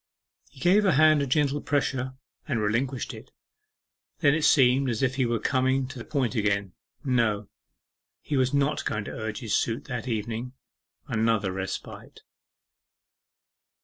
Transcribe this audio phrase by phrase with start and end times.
[0.49, 2.15] He gave her hand a gentle pressure,
[2.47, 3.29] and relinquished it.
[4.17, 6.73] Then it seemed as if he were coming to the point again.
[7.03, 7.49] No,
[8.19, 10.53] he was not going to urge his suit that evening.
[11.07, 12.21] Another respite.